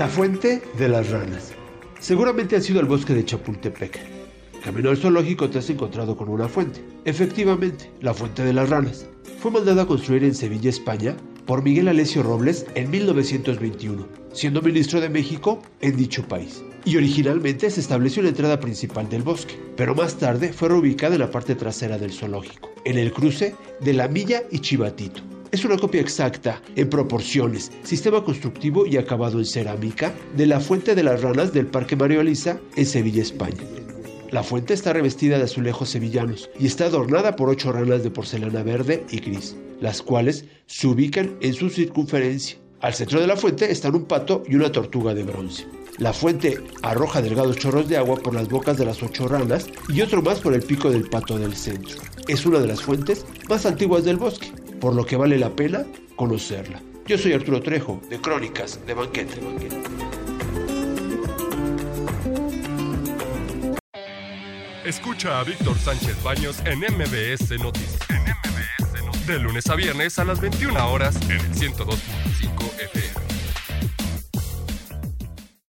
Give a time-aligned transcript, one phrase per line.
[0.00, 1.52] La fuente de las ranas.
[1.98, 4.00] Seguramente has ido al bosque de Chapultepec.
[4.64, 6.82] Camino al zoológico te has encontrado con una fuente.
[7.04, 9.06] Efectivamente, la fuente de las ranas.
[9.40, 15.02] Fue mandada a construir en Sevilla, España, por Miguel Alessio Robles en 1921, siendo ministro
[15.02, 16.64] de México en dicho país.
[16.86, 21.20] Y originalmente se estableció la entrada principal del bosque, pero más tarde fue reubicada en
[21.20, 25.29] la parte trasera del zoológico, en el cruce de La Milla y Chivatito.
[25.52, 30.94] Es una copia exacta, en proporciones, sistema constructivo y acabado en cerámica, de la fuente
[30.94, 33.58] de las ranas del Parque Mario Aliza en Sevilla, España.
[34.30, 38.62] La fuente está revestida de azulejos sevillanos y está adornada por ocho ranas de porcelana
[38.62, 42.56] verde y gris, las cuales se ubican en su circunferencia.
[42.80, 45.66] Al centro de la fuente están un pato y una tortuga de bronce.
[45.98, 50.00] La fuente arroja delgados chorros de agua por las bocas de las ocho ranas y
[50.00, 51.98] otro más por el pico del pato del centro.
[52.28, 54.46] Es una de las fuentes más antiguas del bosque,
[54.80, 55.84] por lo que vale la pena
[56.16, 56.80] conocerla.
[57.06, 59.40] Yo soy Arturo Trejo, de Crónicas de Banquete.
[64.84, 68.00] Escucha a Víctor Sánchez Baños en MBS Noticias.
[68.08, 69.26] En MBS Noticias.
[69.26, 73.19] De lunes a viernes a las 21 horas en el 102.5 FM.